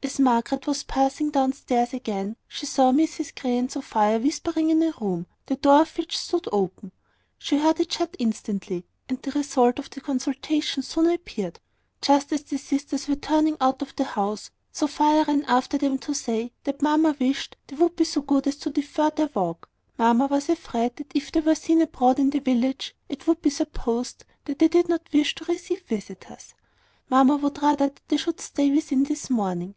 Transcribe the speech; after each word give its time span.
As 0.00 0.20
Margaret 0.20 0.68
was 0.68 0.84
passing 0.84 1.30
down 1.30 1.52
stairs 1.52 1.92
again, 1.92 2.36
she 2.46 2.66
saw 2.66 2.92
Mrs 2.92 3.34
Grey 3.34 3.58
and 3.58 3.70
Sophia 3.70 4.20
whispering 4.20 4.70
in 4.70 4.80
a 4.80 4.92
room, 5.00 5.26
the 5.46 5.56
door 5.56 5.82
of 5.82 5.98
which 5.98 6.16
stood 6.16 6.48
open. 6.52 6.92
She 7.36 7.58
heard 7.58 7.80
it 7.80 7.92
shut 7.92 8.14
instantly, 8.20 8.86
and 9.08 9.20
the 9.20 9.32
result 9.32 9.80
of 9.80 9.90
the 9.90 10.00
consultation 10.00 10.84
soon 10.84 11.10
appeared. 11.10 11.58
Just 12.00 12.32
as 12.32 12.44
the 12.44 12.58
sisters 12.58 13.08
were 13.08 13.16
turning 13.16 13.56
out 13.60 13.82
of 13.82 13.96
the 13.96 14.04
house, 14.04 14.52
Sophia 14.70 15.24
ran 15.26 15.44
after 15.46 15.76
them 15.78 15.98
to 15.98 16.14
say 16.14 16.52
that 16.62 16.80
mamma 16.80 17.16
wished 17.18 17.56
they 17.66 17.74
would 17.74 17.96
be 17.96 18.04
so 18.04 18.20
good 18.20 18.46
as 18.46 18.56
to 18.58 18.70
defer 18.70 19.10
their 19.10 19.30
walk; 19.34 19.68
mamma 19.98 20.26
was 20.28 20.48
afraid 20.48 20.94
that 20.96 21.10
if 21.14 21.32
they 21.32 21.40
were 21.40 21.56
seen 21.56 21.82
abroad 21.82 22.20
in 22.20 22.30
the 22.30 22.38
village, 22.38 22.94
it 23.08 23.26
would 23.26 23.42
be 23.42 23.50
supposed 23.50 24.24
that 24.44 24.60
they 24.60 24.68
did 24.68 24.88
not 24.88 25.12
wish 25.12 25.34
to 25.34 25.44
receive 25.46 25.82
visitors: 25.88 26.54
mamma 27.10 27.34
would 27.36 27.60
rather 27.60 27.88
that 27.88 28.00
they 28.06 28.16
should 28.16 28.40
stay 28.40 28.70
within 28.70 29.02
this 29.02 29.28
morning. 29.28 29.74